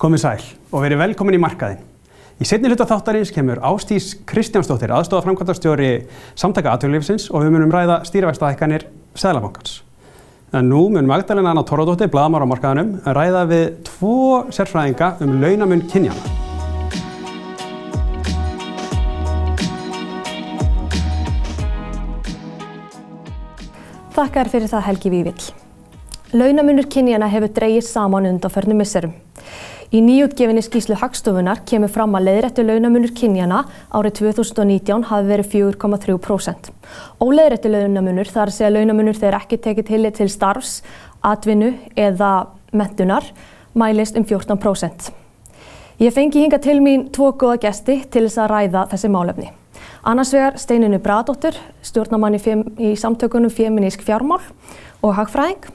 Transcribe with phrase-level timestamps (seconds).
[0.00, 1.80] Komið sæl og verið velkomin í markaðin.
[2.40, 5.90] Í setni hluta þáttarins kemur Ástís Kristjánsdóttir, aðstofa framkvæmdarstjóri
[6.40, 9.82] samtaka aðtöðlífsins og við munum ræða stýravægstaðhækkanir Sæðlabankans.
[10.56, 15.84] En nú mun Magdalena Anna Torradóttir, bladamár á markaðanum, ræða við tvo sérfræðinga um launamun
[15.92, 16.16] kynjana.
[24.16, 25.50] Þakkar fyrir það Helgi Vívill.
[26.32, 29.12] Launamunur kynjana hefur dreyið saman undan förnum misserum.
[29.90, 36.68] Í nýjútgefinni skýslu Hagstofunar kemur fram að leiðrættu launamunur kynjana árið 2019 hafi verið 4,3%.
[37.18, 40.76] Óleiðrættu launamunur þar að segja launamunur þegar ekki tekið til til starfs,
[41.26, 42.30] atvinnu eða
[42.70, 43.26] mentunar
[43.74, 45.10] mælist um 14%.
[45.98, 49.50] Ég fengi hinga til mín tvo góða gesti til þess að ræða þessi málefni.
[50.06, 52.40] Annars vegar Steininu Bradóttur, stjórnamann í,
[52.78, 54.38] í samtökunum Feminísk fjármál
[55.02, 55.66] og hagfræðing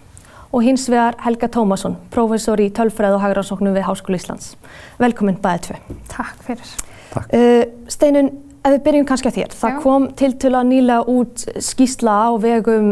[0.52, 4.56] og hins vegar Helga Tómasson, prófessor í tölfræð og hagransóknum við Háskóla Íslands.
[5.02, 6.00] Velkomin bæðið tvö.
[6.12, 6.74] Takk fyrir.
[7.14, 7.34] Takk.
[7.34, 8.32] Uh, Steinun,
[8.66, 9.58] ef við byrjum kannski á þér.
[9.60, 9.82] Það Já.
[9.84, 12.90] kom til til að nýla út skýsla á vegum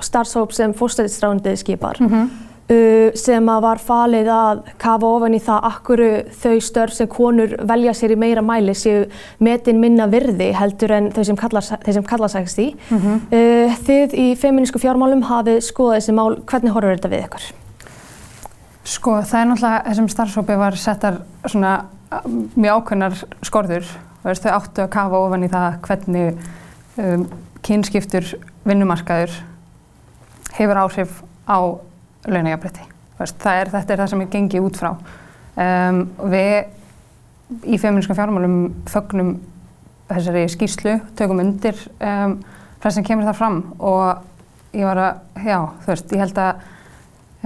[0.00, 2.00] starfsóp sem fórstæðisrándið skipar.
[2.00, 2.28] Mm -hmm.
[2.66, 7.92] Sem að var falið að kafa ofan í það akkuru þau störf sem konur velja
[7.94, 9.04] sér í meira mæli séu
[9.38, 12.72] metin minna virði heldur en þau sem kalla sækst í.
[12.90, 13.76] Mm -hmm.
[13.86, 17.46] þið í feminísku fjármálum hafið skoðað þessi mál, hvernig horfur þetta við ykkur?
[18.86, 21.72] Sko það er náttúrulega, þessum starfsópi var settar svona
[22.54, 23.88] mjög ákveðnar skorður
[24.24, 26.38] og þau áttu að kafa ofan í það hvernig
[26.98, 27.26] um,
[27.66, 28.28] kynskiptur
[28.66, 29.34] vinnumarkaður
[30.56, 31.58] hefur áhrif á
[32.26, 32.86] launajafnbreytti.
[33.16, 34.90] Er, þetta er það sem ég gengi út frá.
[35.56, 38.56] Um, við í feminískum fjármálum
[38.90, 39.36] fögnum
[40.10, 42.36] þessari skýrslu, tökum undir um,
[42.82, 46.66] það sem kemur það fram og ég var að, já, þú veist, ég held að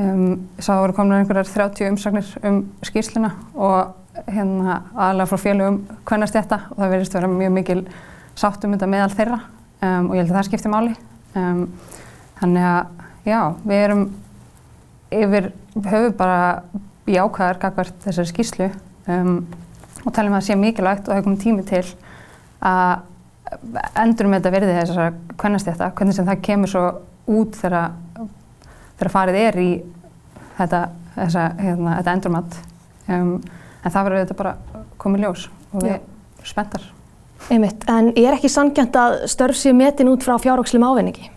[0.02, 0.24] um,
[0.58, 6.36] sá að voru komin einhverjar 30 umsagnir um skýrsluna og hérna aðalega frá félögum hvernast
[6.36, 7.80] þetta og það verðist að vera mjög mikil
[8.40, 9.38] sátt um þetta meðal þeirra
[9.80, 10.96] og ég held að það skiptir máli.
[12.40, 14.02] Þannig að, já, við erum
[15.10, 16.62] yfir höfu bara
[17.10, 18.69] jákvæðar gagvart þessari skýslu
[19.10, 19.41] um,
[20.04, 21.84] og talum að það sé mikilvægt og er komið tími til
[22.60, 23.06] að
[23.99, 26.84] endurum þetta verði þessar kvennastjætta, hvernig sem það kemur svo
[27.31, 27.97] út þegar,
[29.00, 29.70] þegar farið er í
[30.59, 30.84] þetta,
[31.16, 32.60] þessa, hérna, þetta endurmat
[33.09, 33.34] um,
[33.81, 34.54] en það verður þetta bara
[35.00, 36.87] komið ljós og við erum spenntar.
[37.50, 41.31] Einmitt, en er ekki sangjant að störf sér metin út frá fjárhókslim ávinningi?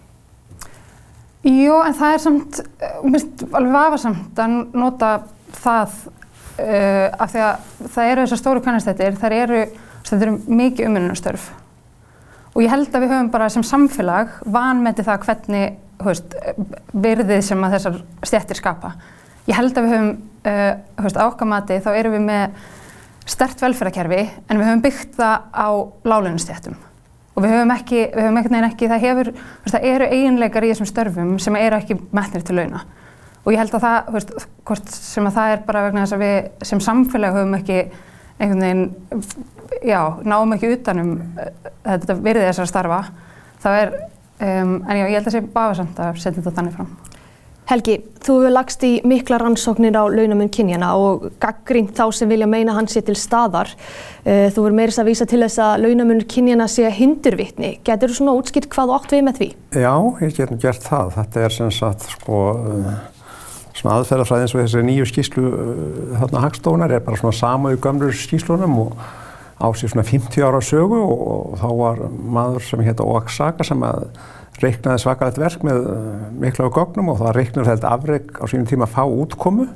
[1.43, 2.59] Jú, en það er samt,
[3.03, 5.09] minnst alveg vafarsamt að nota
[5.59, 7.65] það uh, af því að
[7.95, 9.63] það eru þessar stóru kannastættir, það eru,
[10.07, 11.49] það eru mikið umönnustörf
[12.53, 16.37] og ég held að við höfum bara sem samfélag vanmeti það hvernig höfst,
[16.93, 18.93] virðið sem að þessar stjættir skapa.
[19.49, 20.09] Ég held að við höfum,
[20.47, 20.63] uh,
[21.03, 22.63] höfst, ákkamati þá eru við með
[23.27, 25.67] stert velferðarkerfi en við höfum byggt það á
[26.07, 26.79] lálunustjættum
[27.33, 29.31] og við höfum ekki, við höfum ekkert neginn ekki, það hefur,
[29.69, 32.83] það eru eiginleikar í þessum störfum sem eru ekki metnir til launa
[33.43, 34.33] og ég held að það, veist,
[34.67, 37.79] hvort sem að það er bara vegna þess að við sem samfélag höfum ekki
[38.39, 38.83] einhvern veginn,
[39.83, 41.49] já, náum ekki utanum uh,
[41.85, 43.01] þetta virðið þessar starfa,
[43.63, 43.93] það er,
[44.47, 46.93] um, en já, ég held að það sé báðsamt að setja þetta þannig fram.
[47.69, 52.47] Helgi, þú hefur lagst í mikla rannsóknir á launamun kynjana og gaggrínt þá sem vilja
[52.49, 53.71] meina hans sé til staðar.
[54.25, 57.77] Eh, þú verður meirist að vísa til þess að launamun kynjana sé hindurvitni.
[57.87, 59.49] Getur þú svona útskilt hvað þú átt við með því?
[59.79, 61.15] Já, ég get gert það.
[61.15, 62.93] Þetta er sem sagt sko eh,
[63.79, 65.81] svona aðferðafræði eins og þessi nýju skýslu eh,
[66.19, 68.97] þarna hagstofnar er bara svona sama í gömlur skýslunum og
[69.63, 74.09] á sér svona 50 ára sögu og þá var maður sem hétta Oaxaca sem að
[74.61, 78.67] reiknaði svakalegt verk með eh, mikla á gögnum og það reiknaði held afreg á sínum
[78.69, 79.69] tíma að fá útkomu.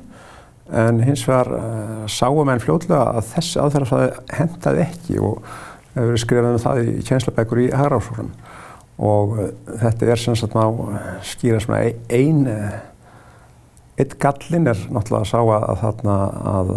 [0.68, 5.38] En hins vegar uh, sáum enn fljóðlega að þessi aðferðarfræði hendaði ekki og
[5.94, 8.28] hefur verið skrifað um það í kjenslabækur í hagrásóknum
[9.08, 9.46] og uh,
[9.80, 10.66] þetta er sem sagt má
[11.24, 11.80] skýra svona
[12.12, 12.44] einn
[13.98, 16.16] eitt gallin er náttúrulega að sá að, þarna,
[16.52, 16.72] að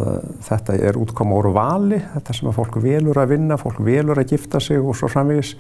[0.48, 4.34] þetta er útkoma úr vali, þetta sem að fólk velur að vinna, fólk velur að
[4.34, 5.52] gifta sig og svo framvegis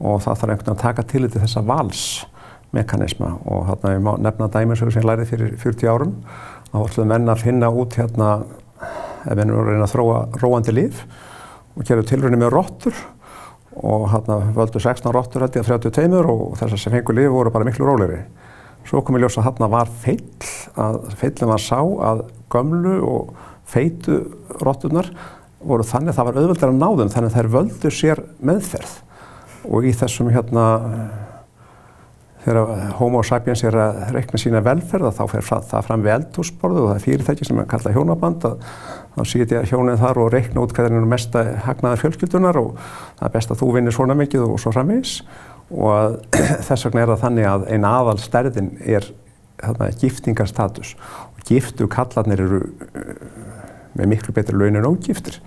[0.00, 3.30] og það þarf einhvern veginn að taka til þetta þessa valsmekanisma.
[3.52, 6.14] Og hérna ég má nefna dæmisögur sem ég lærið fyrir 40 árum.
[6.70, 8.30] Þá ætlum menn að finna út hérna
[8.80, 11.02] ef menn eru að reyna að þróa róandi líf
[11.76, 13.02] og gerðu tilröðinni með róttur
[13.80, 17.52] og hérna völdu 16 róttur hætti að 30 teimur og þessar sem fengur líf voru
[17.52, 18.22] bara miklu rólegri.
[18.88, 20.24] Svo kom ég ljósa hérna var feill,
[20.80, 23.36] að feillin var sá að gömlu og
[23.68, 24.22] feitu
[24.64, 25.12] rótturnar
[25.60, 28.94] voru þannig að það var auðvöldar að ná þeim þannig þær völdu sér meðferð
[29.68, 30.64] og í þessum hérna
[32.40, 36.88] þegar homo sapiens er að reikna sína velferð þá fer það fram við eldhúsborðu og
[36.88, 38.62] það er fyrirtæki sem er kallað hjónaband að
[39.14, 42.72] þá sýtja hjónin þar og reikna út hvað er mesta hagnaðar fjölskyldunar og
[43.18, 45.16] það er best að þú vinnir svona mikið og svo framvegis.
[45.70, 46.20] Og
[46.68, 49.08] þess vegna er það þannig að einn aðal stærðin er
[49.60, 50.94] þarna, giftingarstatus.
[51.34, 53.14] Og giftu kallarnir eru uh,
[53.98, 55.40] með miklu betri laun en ógiftir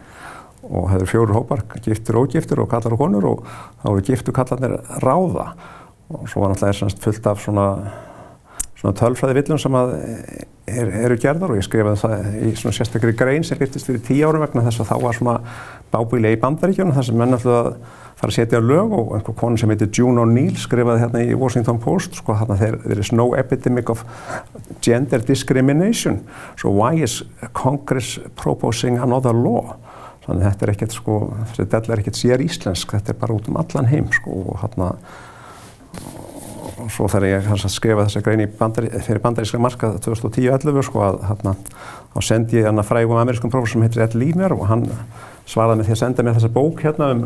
[0.64, 3.46] og það eru fjóru hópar, giftur og ógiftur og kallar og konur og
[3.84, 5.52] þá eru giftu kallarnir ráða.
[6.14, 7.68] Og svo var náttúrulega fullt af svona,
[8.80, 9.96] svona tölfræði villum sem að
[10.68, 14.30] er, eru gerðar og ég skrifaði það í svona sérstaklega grein sem virtist fyrir tíu
[14.30, 15.36] árum vegna þess að þá var svona
[15.94, 19.72] bábíli í bandaríkjunum þar sem menn alltaf fara að setja lög og einhver konu sem
[19.74, 23.92] heitir June O'Neill skrifaði hérna í Washington Post sko hérna þeir, there is no epidemic
[23.92, 24.06] of
[24.86, 26.22] gender discrimination.
[26.56, 27.22] So why is
[27.58, 29.76] Congress proposing another law
[30.24, 31.20] þannig þetta er ekkert sko,
[31.58, 34.94] þetta er ekkert sér íslensk, þetta er bara út um allan heim sko og hérna
[36.84, 41.04] og svo þegar ég hans að skrifa þessa grein bandari, fyrir bandaríska markað 2010-11 sko
[41.06, 41.56] að hérna
[42.14, 44.88] þá sendi ég hann að frægum amerískum professor sem heitir Ed Liemer og hann
[45.50, 47.24] svaraði með því að senda mér þessa bók hérna um,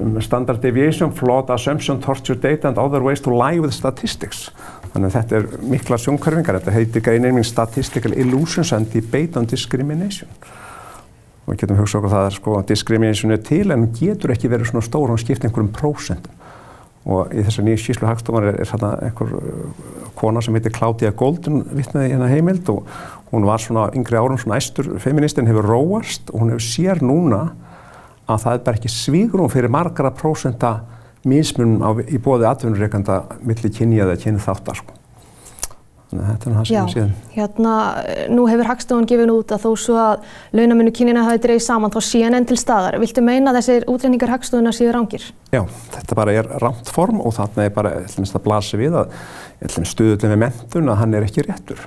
[0.00, 4.50] um standard deviation, flawed assumption, torture data and other ways to lie with statistics.
[4.92, 9.48] Þannig að þetta er mikla sjónkörfingar þetta heitir greinin mín Statistical Illusions and Debate on
[9.48, 10.32] Discrimination
[11.46, 14.72] og við getum hugsað okkur það að sko discrimination er til en getur ekki verið
[14.72, 16.34] svona stór og skipt einhverjum prósentum
[17.06, 19.84] og í þessar nýju skíslu hagstofan er, er hérna einhver uh,
[20.18, 22.82] kona sem heitir Claudia Golden vittnaði hérna heimild og
[23.30, 27.44] hún var svona yngri árum svona æstur feministinn hefur róast og hún hefur sér núna
[28.26, 30.80] að það er bara ekki svígrum fyrir margara prósenta
[31.26, 35.05] mismunum í bóði atvinnureikanda millir kynni eða kynni þáttar sko.
[36.06, 37.14] Þetta er það sem við séum.
[37.34, 37.72] Hérna,
[38.30, 41.98] nú hefur Hagstofan gefin út að þó svo að launamennu kynina hafi dreigð saman þá
[42.06, 42.98] síðan enn til staðar.
[43.02, 45.24] Viltu meina að þessir útreiningar Hagstofuna séu rángir?
[45.50, 45.64] Já,
[45.96, 49.16] þetta bara er rámt form og þarna er bara, ég ætlum að blasi við að
[49.90, 51.86] stuðullin við mentun að hann er ekki réttur.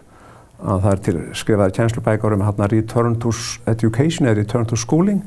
[0.60, 3.32] Að það er til skrifaði tjænslubækar um hérna return to
[3.72, 5.24] education eða return to schooling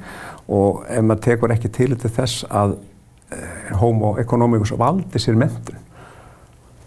[0.53, 2.77] og ef maður tekur ekki til þess að
[3.33, 5.81] eh, homo economicus valdi sér mentun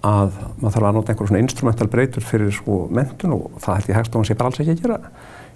[0.06, 3.90] að maður þarf að nota einhver svona instrumental breytur fyrir sko mentun og það held
[3.92, 5.00] ég hegstofan sé bara alls ekki að gera.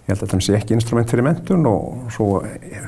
[0.06, 2.30] Ég held að það sé ekki instrument fyrir mentun og svo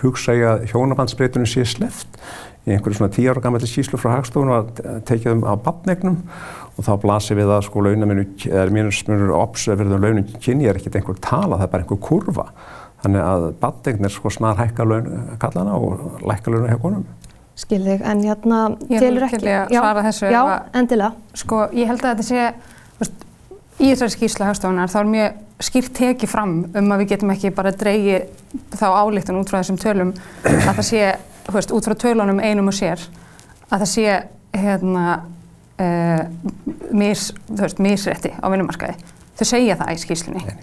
[0.01, 2.17] hugsa ég að hjónabandsbreytunum sé sleft
[2.65, 6.19] í einhverju svona tíu ára gammalli síslu frá hagstofun og tekið um á badnegnum
[6.77, 11.17] og þá blasir við að sko launaminu, eða mínusmunur observerðum launum kynni er ekkert einhver
[11.21, 12.47] tala, það er bara einhver kurva.
[13.01, 15.09] Þannig að badnegnir sko snar hækka laun
[15.41, 17.01] kallana og lækka launa
[17.61, 17.71] konum.
[17.71, 18.59] Skilðið, en hérna
[18.89, 19.39] telur ekki...
[19.45, 20.27] Ég vil svara þessu.
[20.31, 20.41] Já,
[20.73, 21.11] endilega.
[21.37, 22.45] Sko, ég held að þetta sé,
[22.99, 23.25] veist,
[23.79, 27.51] í þessari skýrsla hagstofunar þá er mjög skýrt tekið fram um að við getum ekki
[27.53, 28.23] bara dreyið
[28.79, 30.13] þá álíktun út frá þessum tölum
[30.45, 31.03] að það sé,
[31.51, 33.03] veist, út frá tölunum einum og sér,
[33.69, 34.17] að það sé,
[34.57, 35.05] hérna,
[35.77, 36.23] uh,
[36.97, 38.97] mis, þú veist, misrætti á vinnumarkaði.
[39.37, 40.57] Þau segja það í skýrslunni.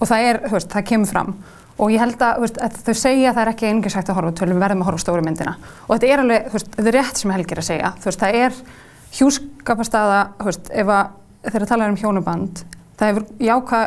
[0.00, 1.36] Og það er, þú veist, það kemur fram
[1.76, 4.18] og ég held að, veist, að þau segja að það er ekki einhvers hægt að
[4.20, 5.56] horfa tölum, við verðum að horfa stóru myndina.
[5.86, 7.92] Og þetta er alveg, veist, þetta er rétt sem Helgi er að segja.
[8.06, 8.60] Veist, það er
[9.16, 12.62] hjúskapastaða ef að þeirra tala um hjónuband,
[12.96, 13.82] það hefur jáka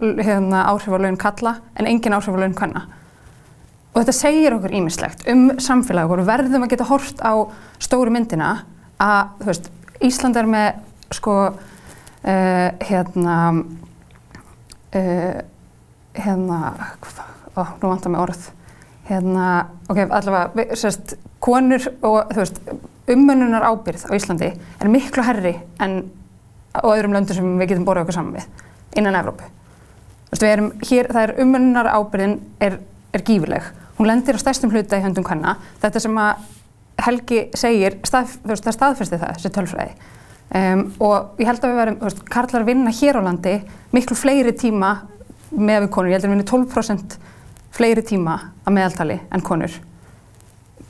[0.00, 2.86] hérna, áhrif á laun kalla en engin áhrif á laun kanna
[3.96, 7.48] og þetta segir okkur ímislegt um samfélag og verðum að geta hort á
[7.80, 8.66] stóru myndina
[9.00, 9.56] að,
[10.04, 10.82] Ísland er með
[11.16, 13.36] sko uh, hérna
[14.92, 15.38] uh,
[16.22, 16.74] hérna,
[17.56, 18.50] ó, nú vantar mig orð,
[19.08, 19.46] hérna,
[19.88, 22.60] ok, allavega, sérst, konur og, þú veist,
[23.12, 26.00] umönnunar ábyrð á Íslandi er miklu herri en
[26.74, 28.48] á öðrum löndum sem við getum borðið okkur saman við,
[28.98, 29.46] innan Evrópu.
[30.26, 32.80] Þú veist, við erum hér, það er umönnunar ábyrðin er,
[33.14, 33.70] er gífileg.
[33.96, 35.56] Hún lendir á stærstum hluta í höndum hvenna.
[35.80, 36.44] Þetta sem að
[37.06, 40.12] Helgi segir, stað, veist, það staðfesti það, þessi tölfræði.
[40.56, 43.54] Um, og ég held að við verum, þú veist, karlar vinna hér á landi
[43.92, 44.92] miklu fleiri tíma
[45.50, 47.16] með við konur, ég held að við vinum 12%
[47.76, 49.72] fleiri tíma að meðaltali en konur.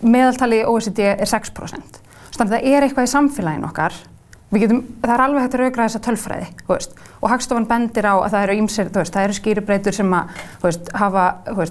[0.06, 2.02] Meðaltali OECD er 6%.
[2.36, 3.96] Þannig að það er eitthvað í samfélaginu okkar,
[4.54, 8.28] getum, það er alveg hægt að raugra þessa tölfræði, veist, og Hagstofan bendir á að
[8.34, 11.24] það eru ímser, veist, það eru skýribreytur sem að veist, hafa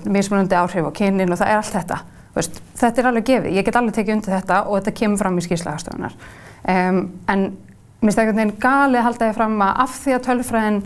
[0.10, 2.02] mismunandi áhrif á kynin og það er allt þetta.
[2.36, 5.46] Þetta er alveg gefið, ég get alveg tekið undir þetta og þetta kemur fram í
[5.46, 6.18] skýrsla Hagstofunar.
[6.66, 7.00] Um,
[7.32, 10.82] en mér finnst eitthvað neginn galið að halda því fram að af því að tölfræðin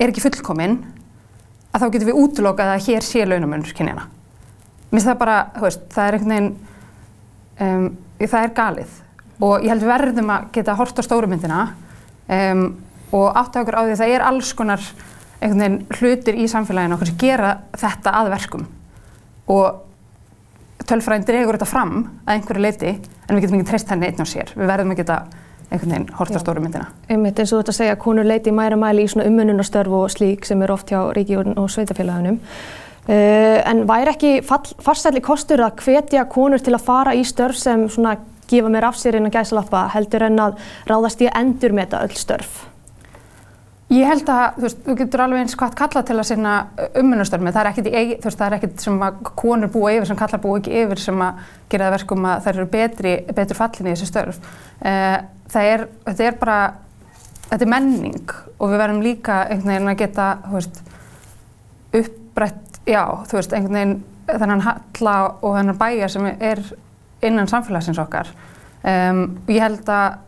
[0.00, 0.76] er ekki fullkominn,
[1.70, 4.06] að þá getum við útlokað að hér sé launamunur kynjana.
[4.90, 6.50] Mér finnst það bara, veist, það er einhvern veginn,
[7.66, 7.86] um,
[8.24, 8.96] það er galið
[9.40, 11.60] og ég held verðum að geta hort á stórumyndina
[12.28, 12.64] um,
[13.16, 14.82] og átta okkur á því að það er alls konar
[15.40, 18.66] einhvern veginn hlutir í samfélaginu okkur sem gera þetta að verkum
[19.50, 19.86] og
[20.90, 21.94] tölfræðin dregur þetta fram
[22.26, 24.52] að einhverju leiti en við getum ekki treyst henni einn á sér.
[24.56, 25.18] Við verðum að geta
[25.70, 26.90] einhvern veginn horta stóru myndina.
[27.08, 29.96] Einmitt eins og þú ert að segja að konur leiti mæra mæli í svona umönnunastörf
[30.00, 32.40] og slík sem eru oft hjá ríki og, sveitafélagunum.
[33.10, 37.86] Uh, en væri ekki farsætli kostur að hvetja konur til að fara í störf sem
[37.90, 38.18] svona
[38.50, 40.58] gefa mér af sér innan gæsalappa heldur en að
[40.90, 42.58] ráðast í að endur með þetta öll störf?
[43.90, 46.52] Ég held að þú, veist, þú getur alveg eins hvað kalla til að sinna
[47.00, 47.50] umönnustörmi.
[47.50, 51.02] Það er það er ekkit sem að konur búa yfir sem kallar búa ekki yfir
[51.02, 51.40] sem að
[51.72, 54.38] gera það verkum að þær eru betri, betur fallin í þessu störf.
[54.78, 56.58] Uh, það er, þetta er bara,
[57.48, 60.80] þetta er menning og við verðum líka einhvern veginn að geta, þú veist,
[62.00, 63.98] uppbrett, já, þú veist, einhvern veginn
[64.30, 66.62] þennan halla og þennan bæjar sem er
[67.26, 68.30] innan samfélagsins okkar.
[68.80, 70.20] Um, ég held að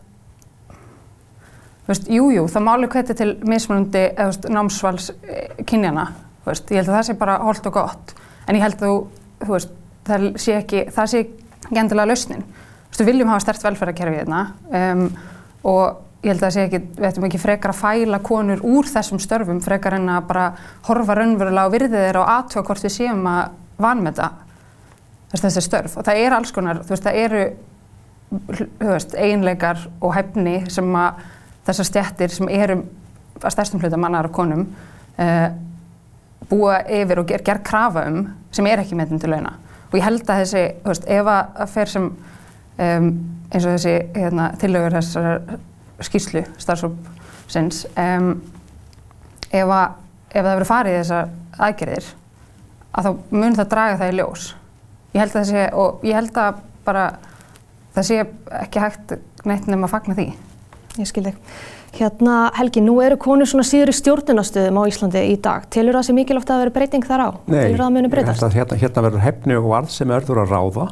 [1.83, 6.05] Veist, jú, jú, það máli hveti til mismunandi eða veist, námsvals eh, kynjana,
[6.45, 8.13] veist, ég held að það sé bara holdt og gott,
[8.47, 8.93] en ég held að þú,
[9.41, 9.73] þú veist,
[10.07, 12.45] það sé ekki, það sé ekki endilega lausnin.
[12.93, 15.07] Við viljum hafa stert velferðarkerfi hérna um,
[15.65, 19.59] og ég held að ekki, við ættum ekki frekar að fæla konur úr þessum störfum,
[19.63, 20.45] frekar en að bara
[20.87, 23.41] horfa raunverulega á virðið þeirra og aðtöða hvort við séum að
[23.83, 24.29] vanmeta
[25.33, 25.97] þessi störf.
[25.97, 27.43] Og það er alls konar, þú veist, það eru,
[28.83, 31.23] veist, einleikar og hefni sem að
[31.67, 32.79] þessar stjættir sem eru
[33.41, 34.67] að stærstum hluta mannar og konum
[35.17, 35.47] uh,
[36.49, 39.57] búa yfir og ger, ger krafa um sem er ekki meðin til launa.
[39.89, 42.07] Og ég held að þessi, þú veist, ef að fer sem
[42.77, 43.09] um,
[43.53, 45.43] eins og þessi hérna, tillögur þessar
[46.03, 48.31] skýrslu starfsópsins, um,
[49.49, 49.99] ef, að,
[50.31, 51.29] ef það verður farið í þessar
[51.67, 52.09] aðgerðir,
[52.93, 54.47] að þá mun það draga það í ljós.
[55.13, 57.05] Ég held að þessi, og ég held að bara
[57.93, 58.19] það sé
[58.63, 59.15] ekki hægt
[59.45, 60.27] neitt nefn að fagna því.
[60.97, 61.37] Ég skil þig.
[61.93, 65.67] Hérna Helgi, nú eru konur svona síður í stjórnunastöðum á Íslandi í dag.
[65.73, 67.29] Telur það sé mikilvægt að vera breyting þar á?
[67.45, 68.45] Nei, Telur það að muni breytast?
[68.55, 70.87] Hérna, hérna verður hefni og varð sem örður að ráða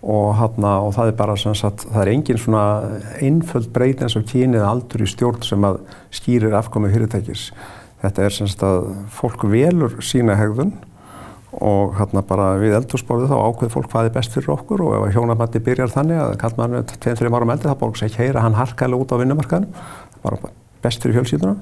[0.00, 2.64] og, hana, og það er bara sem sagt, það er engin svona
[3.20, 5.82] einföld breyting eins og kynið aldur í stjórn sem að
[6.16, 7.50] skýrir afkomið fyrirtækis.
[8.00, 10.72] Þetta er sem sagt að fólk velur sína hegðun
[11.50, 15.16] og hérna bara við eldursporðið þá ákveð fólk hvað er best fyrir okkur og ef
[15.16, 18.58] hjónabandi byrjar þannig að kall mann með 2-3 árum eldri þá bóks ekki heyra hann
[18.58, 19.86] harkaðilega út á vinnumarkaðinu
[20.22, 20.52] bara
[20.84, 21.56] best fyrir fjölsýtuna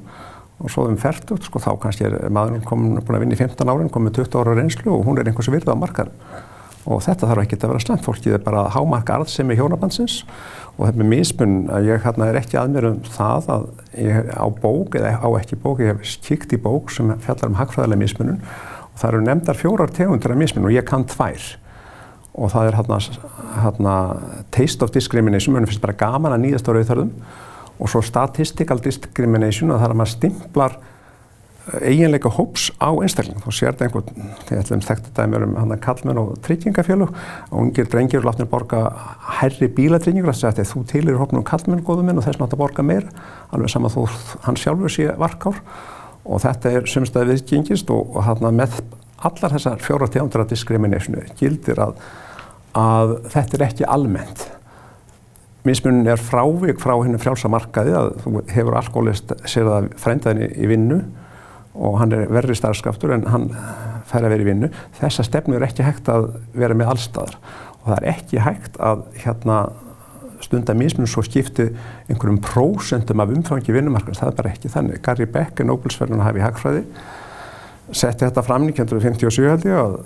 [0.59, 3.91] og svo um færtugt sko þá kannski er maðurinn komin að vinna í 15 árin
[3.95, 6.45] komin 20 ára reynslu og hún er einhversu virða á markaðinu
[6.87, 10.23] og þetta þarf ekki að vera slemt fólkið er bara að hámarka arðsemi hjónabandsins.
[10.79, 13.65] Og þetta með mismun að ég hérna er ekki að mér um það að
[13.99, 17.59] ég á bók eða á ekki bók, ég hef kíkt í bók sem fjallar um
[17.59, 18.43] hagfræðilega mismunum
[18.99, 21.45] það eru nefndar fjórar tegundir af mismun og ég kann tvær.
[22.39, 22.99] Og það er hérna,
[23.65, 23.95] hérna
[24.55, 27.13] taste of discrimination, mér finnst bara gaman að nýðast á rauðþörðum
[27.79, 30.79] og svo statistical discrimination að það er að maður stimplar
[31.83, 35.83] eiginleika hóps á einstakling þá sér þetta einhvern, þegar ætlum þekktu dæmur um hann að
[35.85, 38.83] kallmenn og tryggingafélug og ungir drengir og látnir borga
[39.41, 42.87] herri bílatryggingur, þess að þú tilir hópnum kallmenn góðum minn og þess nátt að borga
[42.87, 43.09] meir
[43.53, 44.01] alveg saman þó
[44.47, 45.61] hann sjálfur sé varkár.
[46.29, 48.81] Og þetta er sumstæði viðgengist og, og hann með
[49.25, 51.97] allar þessar fjóra tegundur af discriminationu gildir að,
[52.77, 54.45] að þetta er ekki almennt.
[55.67, 60.69] Mismunin er frávik frá hennu frjálsa markaði að þú hefur alkoholist sér það frændaðinni í
[60.71, 61.01] vinnu
[61.79, 63.51] og hann er verri starfskraftur en hann
[64.09, 64.71] fær að vera í vinnu.
[64.99, 67.37] Þessa stefnu er ekki hægt að vera með allstaðar
[67.79, 69.61] og það er ekki hægt að hérna,
[70.43, 71.69] stunda mismunum svo skipti
[72.09, 74.21] einhverjum prósentum af umfangi vinnumarkans.
[74.21, 75.01] Það er bara ekki þannig.
[75.05, 76.85] Gary Beck er Nobelsverðun að hafa í hagfræði
[77.93, 79.99] setti þetta fram 1957 held ég að,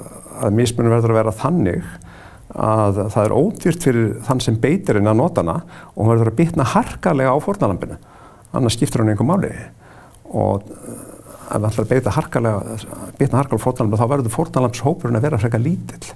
[0.47, 1.87] að mismunum verður að vera þannig
[2.53, 5.57] að það er ódýrt fyrir þann sem beitir inn að nota hana
[5.95, 7.97] og hann verður að bitna harkalega á fórnalambinu.
[8.53, 9.53] Annars skiptur hann einhver máli
[10.29, 10.69] og
[11.57, 12.77] ef að beita harkalega,
[13.19, 16.13] bitna harkalega fórnalamb þá verður fórnalamshópurinn að vera frekar lítill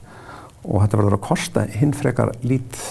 [0.67, 2.87] og þetta verður að kosta hinn frekar lítill.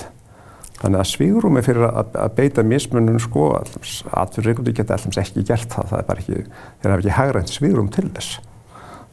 [0.76, 3.48] Þannig að svígrúmi fyrir að, að beita mismunum sko,
[4.12, 6.42] atfyrirreikundi geta allams ekki gert það, það er bara ekki,
[6.82, 8.42] þeir hafa ekki hagrænt svígrúm til þess.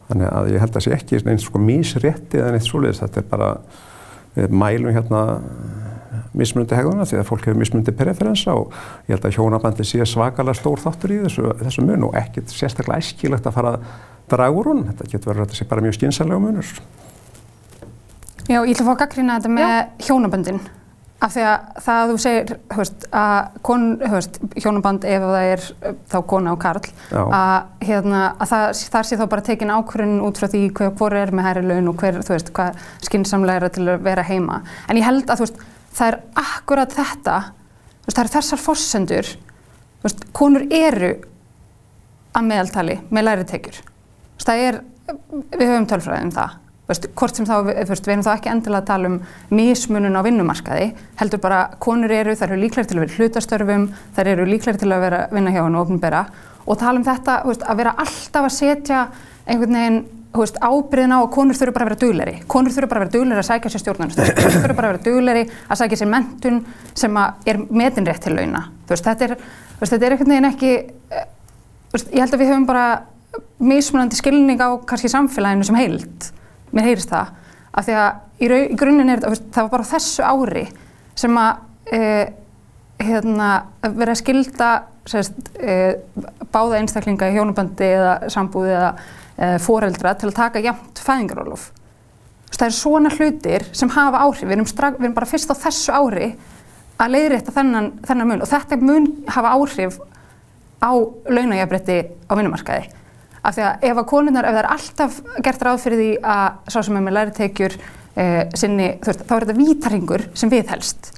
[0.09, 3.21] Þannig að ég held að það sé ekki eins sko mísrétti eða neitt svoleiðis, þetta
[3.23, 3.49] er bara,
[4.35, 5.23] við mælum hérna
[6.37, 8.73] mismundi hegðuna því að fólk hefur mismundi preferensa og
[9.07, 13.01] ég held að hjónabandi sé svakalega stór þáttur í þessu, þessu mun og ekkert sérstaklega
[13.03, 13.87] æskilegt að fara að
[14.33, 14.85] draga úr hún.
[14.89, 16.77] Þetta getur verið að þetta sé bara mjög skynsalega munur.
[18.43, 19.83] Já, ég ætla að fá að gaggrina þetta með Já.
[20.07, 20.63] hjónaböndin.
[21.23, 25.61] Af því að það að þú segir, höfst, að kon, höfst, hjónaband ef það er
[26.11, 30.41] þá kona og karl, að, hérna, að það, þar sé þá bara tekin ákvörðun út
[30.41, 33.75] frá því hver, hver er með hæri laun og hver, þú veist, hvað skynnsamlega er
[33.77, 34.59] til að vera heima.
[34.91, 35.63] En ég held að, þú veist,
[35.93, 37.37] það er akkurat þetta,
[38.07, 39.29] það eru þessar fossendur,
[40.03, 41.13] veist, konur eru
[42.33, 43.79] að meðaltali með læri tekjur.
[44.43, 44.79] Það er,
[45.53, 46.55] við höfum tölfræðið um það,
[47.15, 49.19] hvort sem þá, við erum þá ekki endilega að tala um
[49.53, 50.89] mismunun á vinnumarkaði,
[51.21, 53.85] heldur bara konur eru, þær eru líklæri til að vera hlutastörfum,
[54.17, 56.25] þær eru líklæri til að vera vinna hjá hann og ofnbæra
[56.63, 59.05] og tala um þetta veist, að vera alltaf að setja
[59.45, 62.35] einhvern veginn ábyrðin á að konur þurfa bara að vera dugleri.
[62.49, 65.05] Konur þurfa bara að vera dugleri að sækja sér stjórnarnastöð, konur þurfa bara að vera
[65.07, 66.61] dugleri að sækja sér mentun
[66.97, 68.63] sem er metinrétt til launa.
[68.89, 69.35] Þetta er,
[69.81, 70.73] þetta er einhvern veginn ekki,
[71.13, 71.27] eh,
[72.01, 72.87] ég held að við höfum bara
[73.63, 76.31] mismunandi skilning á kannski samfélaginu sem heilt
[76.73, 77.33] mér heyrist það,
[77.73, 78.09] af því að
[78.43, 80.63] í, í grunninn er þetta, það var bara þessu ári
[81.19, 82.01] sem að e,
[83.03, 83.49] hérna,
[83.85, 84.71] vera að skilda
[85.09, 85.75] sérst, e,
[86.53, 88.93] báða einstaklinga í hjónubandi eða sambúði eða
[89.63, 91.71] foreldra til að taka jæmt fæðingarólof.
[92.53, 95.55] Það er svona hlutir sem hafa áhrif, við erum, strag, við erum bara fyrst á
[95.57, 96.27] þessu ári
[97.01, 98.43] að leiðrétta þennan, þennan mun.
[98.45, 99.97] Og þetta mun hafa áhrif
[100.83, 100.91] á
[101.33, 101.97] launajafrætti
[102.29, 102.91] á vinnumarkaði.
[103.43, 106.71] Af því að ef að konurnar, ef það er alltaf gert ráð fyrir því að
[106.71, 111.11] sá sem er með læritekjur eh, sinni, veist, þá er þetta vítaringur sem við helst.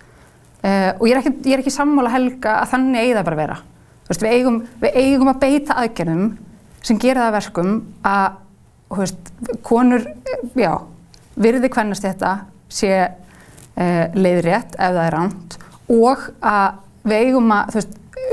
[0.66, 3.42] Eh, og ég er, ekki, ég er ekki sammála helga að þannig eigi það bara
[3.44, 3.60] vera.
[4.08, 6.26] Veist, við, eigum, við eigum að beita aðgerðum
[6.86, 7.76] sem gera það verkum
[8.06, 8.40] að
[8.96, 9.32] veist,
[9.66, 10.06] konur,
[10.56, 10.74] já
[11.36, 12.34] virði hvernast þetta
[12.72, 15.58] sé eh, leiðrétt ef það er ránt
[15.92, 17.82] og að við eigum að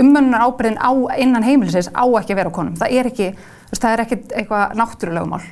[0.00, 3.82] umönnunar ábyrðin á innan heimilisins á ekki að vera á konum, það er ekki veist,
[3.82, 5.42] það er ekkert eitthvað náttúrulegumál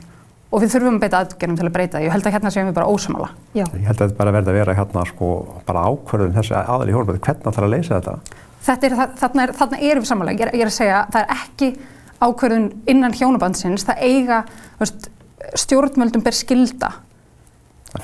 [0.50, 2.04] og við þurfum að beita aðgerðum til að breyta það.
[2.04, 3.28] Ég held að hérna séum við bara ósamála.
[3.54, 5.28] Ég held að þetta bara verði að vera hérna sko
[5.68, 7.22] bara ákvörðun þessi aðal í hólfbæði.
[7.26, 8.40] Hvernig það þarf að leysa þetta?
[8.66, 10.34] Þetta er, þarna, er, þarna erum við samála.
[10.34, 11.70] Ég, ég er að segja það er ekki
[12.20, 13.86] ákvörðun innan hjónabandsins.
[13.88, 14.42] Það eiga
[14.80, 15.08] veist,
[15.58, 16.92] stjórnmöldum ber skilda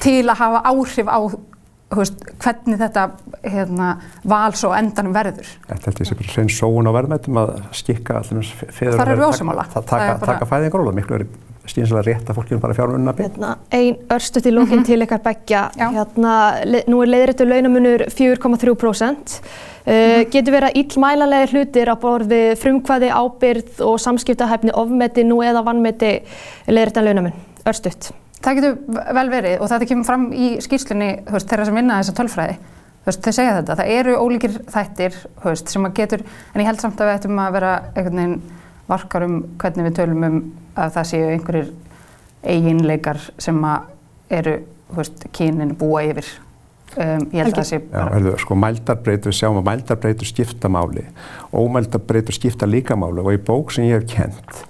[0.03, 1.21] til að hafa áhrif á
[1.87, 3.03] Veist, hvernig þetta
[3.47, 3.93] hérna,
[4.27, 5.47] val svo endanum verður.
[5.69, 9.29] Þetta held ég sem hrein sóun á verðmættum að skikka allir fyrir að vera
[9.63, 11.27] að taka, taka fæðingar og miklu er
[11.71, 13.15] skýnsalega rétt að fólkjum bara fjármunna.
[13.19, 14.87] Hérna, ein örstuðt í lókinn mm -hmm.
[14.87, 15.63] til ykkar begja.
[15.77, 16.35] Hérna,
[16.87, 19.41] nú er leiðrættu launamunur 4,3%.
[19.87, 20.31] Uh, mm.
[20.31, 26.23] Getur verið að íllmælanlega hlutir á borði frumkvæði, ábyrð og samskiptahæfni ofmeti nú eða vannmeti
[26.67, 27.33] leiðrættan launamun?
[27.67, 28.11] Örstuðt.
[28.43, 28.77] Það getur
[29.15, 32.59] vel verið og þetta kemur fram í skýrslunni þeirra sem vinna þessa tölfræði.
[33.07, 33.76] Þau segja þetta.
[33.79, 37.39] Það eru ólíkir þættir veist, sem að getur, en ég held samt að við ættum
[37.39, 38.41] að vera einhvern veginn
[38.89, 40.41] varkar um hvernig við tölum um
[40.77, 41.71] að það séu einhverjir
[42.47, 43.93] eiginleikar sem að
[44.37, 44.59] eru
[45.35, 46.29] kynin búa yfir.
[46.97, 48.05] Um, ég held að það sé bara...
[48.07, 51.03] Já, herðu, sko, mældarbreytur, við sjáum að mældarbreytur skipta máli,
[51.53, 54.63] ómældarbreytur skipta líka máli og í bók sem ég hef kent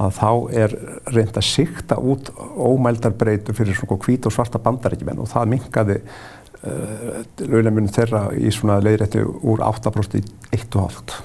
[0.00, 0.30] að þá
[0.62, 0.76] er
[1.10, 7.22] reynd að sikta út ómældarbreytu fyrir svona hvít og svarta bandarækjumenn og það mingaði uh,
[7.44, 10.26] launamunum þeirra í svona leiðrætti úr 8% í
[10.56, 11.16] 1,5.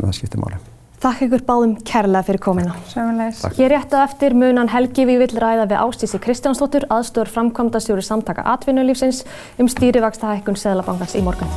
[0.00, 0.62] Það skiptir máli.
[1.04, 2.74] Takk ykkur báðum kærlega fyrir komina.
[2.88, 3.42] Sjöfumleis.
[3.60, 9.18] Ég rétti eftir munan Helgi við vill ræða við Ástísi Kristjánsdóttur, aðstóður framkvæmdastjóri samtaka atvinnulífsins
[9.60, 11.52] um stýrivakstahækkun Seðlabankans í morgun.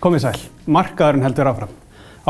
[0.00, 1.74] Komið sæl, markaðurinn heldur áfram.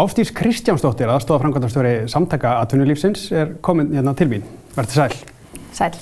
[0.02, 4.50] Ástís Kristjánsdóttir, aðstofa framkvæmdastjóri samtaka atvinnulífsins, er komin hérna til mín.
[4.74, 5.22] Verður sæl.
[5.78, 5.94] Sæl.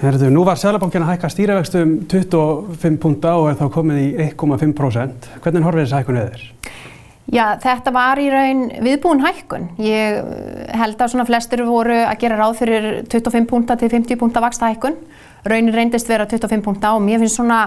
[0.00, 4.08] Herðu, nú var Sælabankin að hækka stýravextu um 25 punta og er þá komið í
[4.26, 5.30] 1,5%.
[5.44, 6.44] Hvernig horfið þessi hækkun eður?
[7.32, 9.70] Já, þetta var í raun viðbúin hækkun.
[9.80, 10.18] Ég
[10.76, 14.72] held að svona flestir voru að gera ráð fyrir 25 punta til 50 punta vaksta
[14.72, 14.98] hækkun.
[15.46, 17.66] Raunin reyndist vera 25 punta og mér finnst svona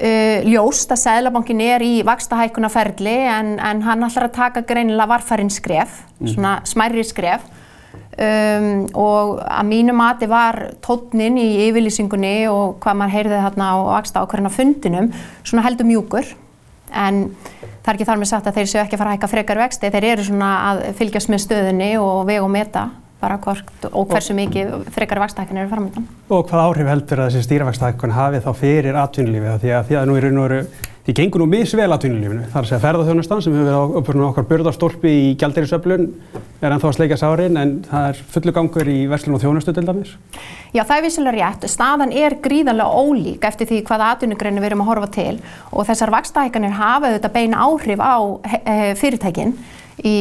[0.00, 5.50] Uh, ljóst að Sæðlabankin er í vakstahækunaferli en, en hann ætlar að taka greinilega varfærin
[5.52, 6.30] skref, mm.
[6.30, 7.42] svona smærri skref
[8.20, 13.76] um, og að mínu mati var tótnin í yfirlýsingunni og hvað maður heyrði þarna á
[13.90, 15.10] vaksta ákvarðina fundinum
[15.42, 16.32] svona heldur mjúkur.
[16.90, 19.30] En það er ekki þar með sagt að þeir séu ekki að fara að hækka
[19.34, 22.88] frekar vexti, þeir eru svona að fylgjast með stöðunni og vega og meta
[23.20, 26.06] bara hvort og hversu mikið frekar vakstahækkan eru framöndan.
[26.32, 30.08] Og hvað áhrif heldur að þessi stýravakstahækkan hafi þá fyrir atvinnulífið því að því að
[30.08, 30.62] nú er nú eru
[31.04, 32.46] því gengur nú misvel atvinnulífinu.
[32.52, 36.06] Það er að segja ferðarþjónustan sem hefur verið á okkar börðarstólpi í gældirisöflun
[36.60, 39.86] er ennþá að sleika sárin en það er fullu gangur í verslun og þjónustu til
[39.88, 40.12] dæmis.
[40.76, 41.66] Já það er vissilega rétt.
[41.72, 45.34] Staðan er gríðarlega ólík eftir því hvaða atvinnugreinu við erum að horfa til
[45.72, 48.16] og þessar vakstahækkanir hafa auðvitað beina áhrif á
[49.00, 49.56] fyrirtækinn
[50.04, 50.16] í,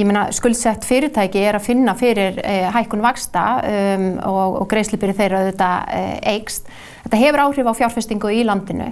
[0.00, 5.14] ég meina, skuldsett fyrirtæki er að finna fyrir eh, hækkun vaksta um, og, og greiðslipiri
[5.16, 6.68] þeirra auðvitað eh, eigst.
[7.04, 8.86] Þetta hefur áhrif á fjárfestingu í landinu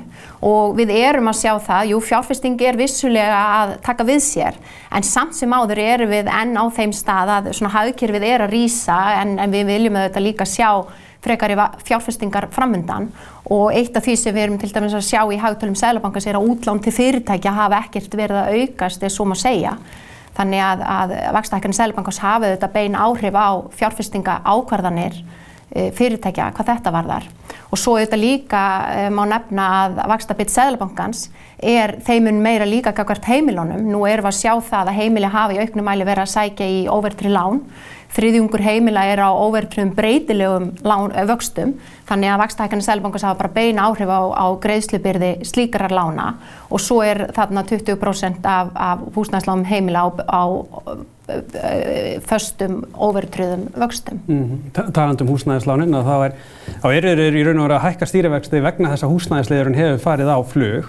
[0.44, 4.58] og við erum að sjá það, jú fjárfesting er vissulega að taka við sér
[4.92, 8.52] en samt sem áður erum við enn á þeim stað að svona hafðkjörfið er að
[8.52, 10.68] rýsa en, en við viljum auðvitað líka sjá
[11.22, 11.54] frekar
[11.86, 13.08] fjárfestingar framöndan
[13.48, 16.36] og eitt af því sem við erum til dæmis að sjá í hagtölum Sælabankans er
[16.36, 19.76] að útlán til fyrirtækja hafa ekkert verið að aukast eða svo maður segja
[20.36, 26.70] Þannig að, að vakstahækkanir Sælabankans hafið þetta bein áhrif á fjárfestinga ákvarðanir e, fyrirtækja hvað
[26.72, 27.26] þetta varðar.
[27.72, 31.26] Og svo þetta líka e, má nefna að vakstabitt Sælabankans
[31.58, 33.84] er þeimun meira líka kakvart heimilónum.
[33.92, 36.70] Nú erum við að sjá það að heimili hafi í auknum mæli verið að sækja
[36.72, 37.60] í óvertri lán
[38.16, 41.74] þriðjungur heimila er á óvertröðum breytilegum lán, vöxtum
[42.08, 46.34] þannig að vakstahækkanir Sælubankars hafa bara beina áhrif á, á greiðslubyrði slíkarar lána
[46.68, 50.42] og svo er þarna 20% af, af húsnæðslánum heimila á, á
[52.26, 54.18] föstum óvertröðum vöxtum.
[54.26, 54.44] Mm
[54.74, 54.92] -hmm.
[54.92, 56.32] Taland um húsnæðislánin að þá er,
[56.82, 59.98] á erður er í raun og vera að hækka stýrivexti vegna þess að húsnæðisleðurinn hefur
[59.98, 60.84] farið á flug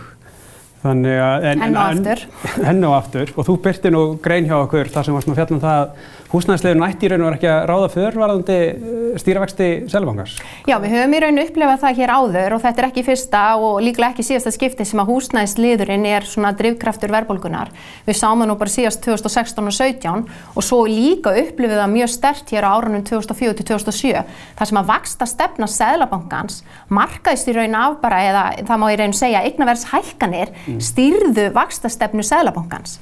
[0.83, 1.45] Þannig að...
[1.47, 2.23] Henn og aftur.
[2.67, 5.61] Henn og aftur og þú byrti nú grein hjá okkur þar sem varst nú fjallum
[5.63, 5.93] það
[6.33, 10.37] að húsnæðislegin nætti í raun og verið ekki að ráða förvarðandi eh, stýravexti selvankars.
[10.65, 13.77] Já, við höfum í raun upplefað það hér áður og þetta er ekki fyrsta og
[13.85, 17.69] líklega ekki síðasta skipti sem að húsnæðisliðurinn er svona drivkraftur verðbólgunar.
[18.07, 20.25] Við sáum það nú bara síðast 2016 og 17
[20.57, 24.23] og svo líka upplefið það mjög stert hér á árunum 2004 til 2007
[24.57, 28.97] þar sem að vaksta stefna selvankans markaðist í raun af bara eða það má í
[29.03, 30.81] raun segja eignaverðshækkanir mm.
[30.81, 32.97] stýrðu vaksta stefnu selvankans.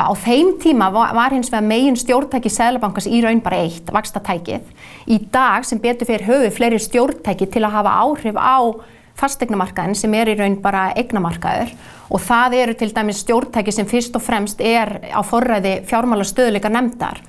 [0.00, 4.70] Á þeim tíma var, hins vegar megin stjórntæki Sæðlabankars í raun bara eitt, vakstatækið.
[5.10, 8.58] Í dag sem betur fyrir höfu fleiri stjórntæki til að hafa áhrif á
[9.20, 11.74] fastegnamarkaðin sem er í raun bara eignamarkaður
[12.10, 16.72] og það eru til dæmis stjórntæki sem fyrst og fremst er á forræði fjármála stöðleika
[16.72, 17.20] nefndar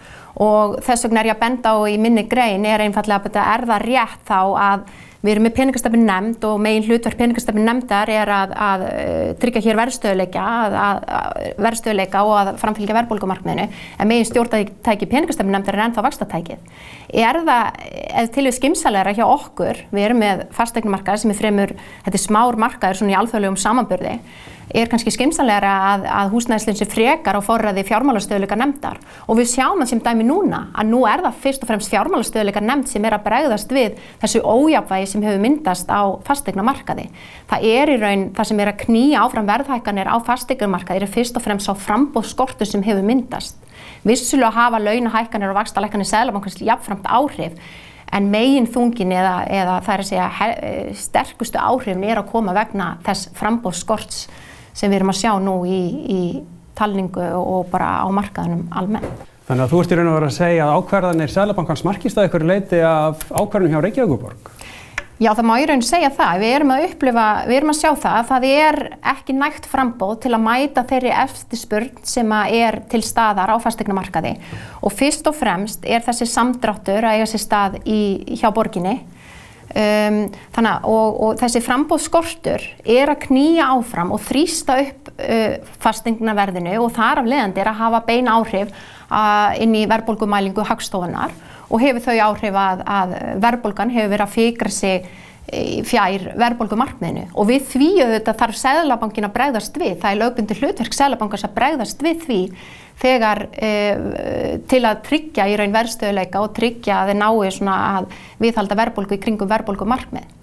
[0.42, 3.66] og þess vegna er ég að benda á í minni grein er einfallega að er
[3.68, 4.86] það rétt þá að
[5.22, 9.62] Við erum með peningastefni nefnd og megin hlutverk peningastefni nefndar er að, að uh, tryggja
[9.68, 10.46] hér verðstöðuleika,
[11.62, 16.72] verðstöðuleika og að framfylgja verðbólkumarkmiðinu en megin stjórntæki peningastefni nefndar er ennþá vaxtatækið.
[17.22, 21.76] Er það, eða til við skimsalega hjá okkur, við erum með fastegnumarkaði sem er fremur,
[22.08, 24.18] þetta er smár markaður svona í alþjóðlegum samanbörði,
[24.76, 29.82] er kannski skimsanlegra að, að húsnæðislinn sé frekar á forræði fjármálastöðuleika nefndar og við sjáum
[29.82, 33.18] það sem dæmi núna að nú er það fyrst og fremst fjármálastöðuleika nefnd sem er
[33.18, 37.10] að bregðast við þessu ójafvægi sem hefur myndast á fastegna markaði.
[37.52, 41.14] Það er í raun það sem er að knýja áfram verðhækkanir á fastegna markaði er
[41.14, 43.58] fyrst og fremst á frambóðskortu sem hefur myndast.
[44.08, 47.58] Vissulega hafa launahækkanir og vakstalækkanir seglabankans jafnframt áhrif
[48.12, 50.50] en megin þungin eða, eða það er að segja he,
[51.00, 54.26] sterkustu áhrifin er að koma vegna þess frambóðskorts
[54.74, 56.22] sem við erum að sjá nú í, í
[56.78, 59.28] talningu og bara á markaðunum almennt.
[59.48, 62.28] Þannig að þú ert í raun og verið að segja að ákverðanir Sælabankans markist að
[62.30, 64.52] ykkur leiti af ákverðanum hjá Reykjavíkuborg?
[65.22, 66.40] Já, það má í raun segja það.
[66.42, 68.78] Við erum að upplifa, við erum að sjá það að það er
[69.12, 74.32] ekki nægt frambóð til að mæta þeirri eftirspurn sem er til staðar á fastegnamarkaði
[74.82, 78.00] og fyrst og fremst er þessi samdráttur að eiga sér stað í,
[78.42, 78.96] hjá borginni.
[79.72, 80.18] Um,
[80.52, 86.90] þannig, og, og þessi frambóðskortur er að knýja áfram og þrýsta upp uh, fastingnaverðinu og
[86.98, 91.38] þar af leiðandi er að hafa bein áhrif uh, inn í verðbólgumælingu hagstofunar
[91.72, 95.12] og hefur þau áhrif að, að verðbólgan hefur verið að fikra sig
[95.88, 97.26] fjær verðbólgumarkmiðinu?
[97.36, 101.56] Og við því auðvitað þarf Sæðlabankin að bregðast við, það er lögbundir hlutverk Sæðlabankars að
[101.58, 102.42] bregðast við því
[103.02, 103.72] þegar e,
[104.70, 108.12] til að tryggja í raun verðstöðuleika og tryggja að þeir nái svona að
[108.44, 110.38] viðhalda verðbólgu í kringum verðbólgumarkmið.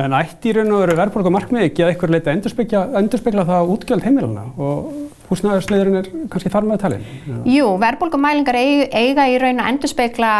[0.00, 4.46] En ætti í raun og veru verðbólgumarkmið ekki að eitthvað leita endurspegla það útgjöld heimilana
[4.54, 4.92] og
[5.30, 7.06] húsnæðarsliðurinn er kannski þar með talin?
[7.48, 10.34] Jú, verðbólgumælingar eiga í raun að endurspegla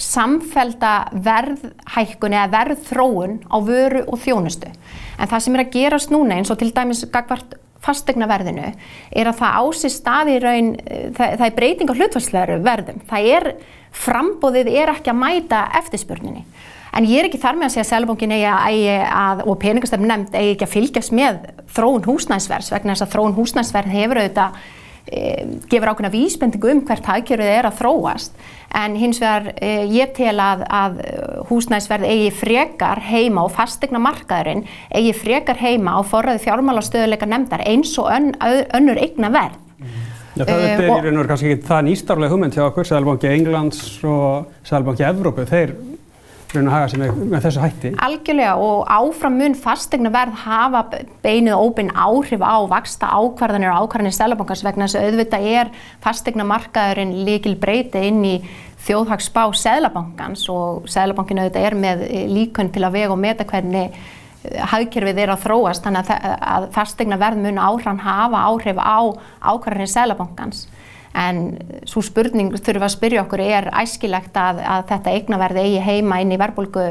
[0.00, 4.72] samfelda verðhækkun eða verðþróun á vöru og þjónustu.
[5.18, 8.70] En það sem er að gerast núna eins og til dæmis gagvart fastegnaverðinu
[9.12, 10.70] er að það ási staði raun,
[11.14, 13.02] það, það er breyting á hlutvarslegaru verðum.
[13.10, 13.48] Það er,
[13.94, 16.46] frambóðið er ekki að mæta eftirspurninni.
[16.94, 18.78] En ég er ekki þar með að segja að
[19.10, 21.42] að, og peningastefn nefnd eigi ekki að fylgjast með
[21.74, 24.58] þróun húsnæsverðs vegna þess að þróun húsnæsverð hefur auðvitað
[25.10, 25.22] e,
[25.72, 28.38] gefur ákveðna vísbendingu um hvert hagkjörið er að þróast
[28.78, 31.00] en hins vegar e, ég tel að, að
[31.50, 34.62] húsnæðisverð eigi frekar heima og fastegna markaðurinn
[34.94, 38.30] eigi frekar heima á forræði fjármálastöðuleika nefndar eins og ön,
[38.74, 39.58] önnur eigna verð.
[40.34, 42.86] Já, það e, er í raun og veru kannski ekki það nýstarlega hugmynd hjá okkur,
[42.88, 45.74] Sælubanki Englands og Sælubanki Evrópu, þeir
[46.56, 47.92] raun að haga sem er með þessu hætti.
[48.04, 50.82] Algjörlega og áfram mun fastegna verð hafa
[51.24, 55.72] beinuð óbein áhrif á vaksta ákvarðanir og ákvarðanir Sælabankars vegna þess að auðvitað er
[56.04, 58.34] fastegna markaðurinn líkil breyti inn í
[58.84, 64.60] þjóðhagsspá Sælabankans og Sælabankin auðvitað er með líkun til að vega og meta hvernig eh,
[64.72, 69.00] hagkerfið er að þróast þannig að fastegna verð mun áhran hafa áhrif á
[69.54, 70.66] ákvarðanir Sælabankans
[71.14, 71.42] en
[71.86, 76.34] svo spurning þurfum að spyrja okkur er æskilegt að, að þetta eignaverði eigi heima inn
[76.34, 76.88] í verbulgu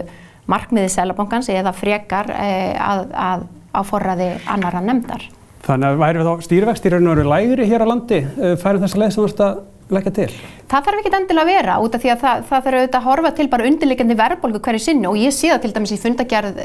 [0.52, 2.48] markmiði Sælabankans eða frekar e,
[2.80, 5.28] að, að á forræði annara nefndar.
[5.64, 9.14] Þannig að væri þá raun og veru lægri hér á landi uh, færum þessa leið
[9.14, 9.62] sem þú ert að
[9.94, 10.28] leggja til?
[10.72, 13.08] Það þarf ekki endilega að vera út af því að það, það þarf auðvitað að
[13.08, 16.60] horfa til bara undirleikandi verðbólgu hverju sinni og ég sé það til dæmis í fundagerð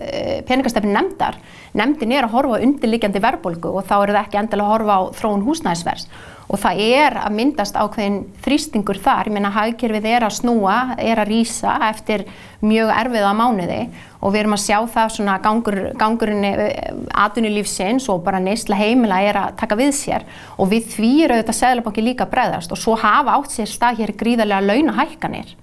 [0.48, 1.38] peningastefni nefndar.
[1.78, 5.02] Nefndin er að horfa undirleikandi verðbólgu og þá er það ekki endilega að horfa á
[5.20, 6.08] þróun húsnæðisvers
[6.48, 11.20] og það er að myndast ákveðin þrýstingur þar, ég meina hagkerfið er að snúa, er
[11.20, 12.24] að rýsa eftir
[12.64, 13.82] mjög erfiða mánuði.
[14.24, 16.88] Og við erum að sjá það svona gangur, gangurinn eh,
[17.20, 20.26] atunilífsins og bara neysla heimila er að taka við sér.
[20.56, 22.72] Og við því eru auðvitað Sæðlabanki líka bregðast.
[22.72, 25.54] Og svo hafa átt sér stað hér gríðarlega launahækkanir.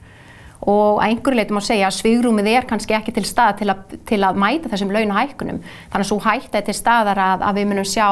[0.66, 3.98] Og að einhverju leitum að segja að svigrúmið er kannski ekki til stað til að,
[4.08, 5.60] til að mæta þessum launahækkunum.
[5.92, 8.08] Þannig að svo hætta er til staðar að, að við munum sjá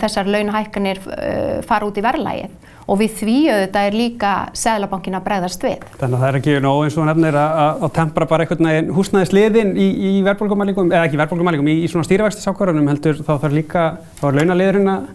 [0.00, 2.56] þessar launahækkanir uh, fara út í verðlægið
[2.88, 5.84] og við því auðvitað er líka Sæðlabankin að bregðast við.
[6.00, 9.72] Þannig að það er ekki nóg eins og nefnir að, tempra bara einhvern veginn húsnæðisliðin
[9.76, 13.88] í, í verðbólgumælingum, eða ekki verðbólgumælingum, í, í svona stýrivægstisákvarðunum heldur þá þarf líka,
[14.20, 15.08] þá er launaliðurinn að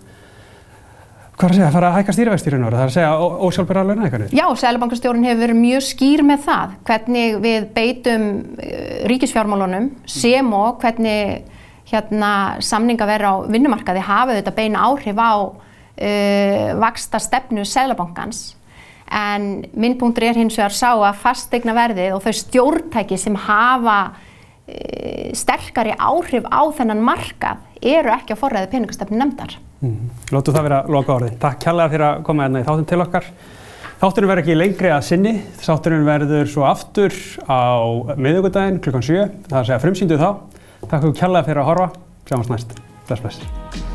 [1.34, 1.66] Hvað er að segja?
[1.66, 2.78] Það fara að hækka stýrivextýrinu ára?
[2.78, 4.34] Það er að segja ósjálfbæra launahækkanir?
[4.38, 8.28] Já, Sælabankastjórun hefur verið mjög skýr með það hvernig við beitum
[9.10, 11.50] ríkisfjármálunum sem og hvernig
[11.94, 18.44] hérna, samninga verið á vinnumarkaði hafa þetta beina áhrif á uh, vaksta stefnu Sælabankans
[19.14, 25.30] en minnpunktur er hins vegar sá að fastegna verðið og þau stjórntæki sem hafa uh,
[25.38, 29.58] sterkari áhrif á þennan markað eru ekki á forræði peningastefnu nefndar.
[29.84, 30.08] Mm.
[30.32, 31.36] Lótu það vera loka orðin.
[31.42, 33.28] Takk kærlega fyrir að koma hérna í þáttum til okkar.
[34.04, 35.34] Þátturinn verður ekki lengri að sinni.
[35.64, 37.14] Þátturinn verður svo aftur
[37.48, 37.62] á
[38.20, 39.28] miðugudaginn klukkan 7.
[39.48, 40.30] Það er að segja frumsýndu þá.
[40.90, 41.90] Takk fyrir kærlega fyrir að horfa.
[42.30, 42.80] Sjáumst næst.
[43.08, 43.93] Bless, bless.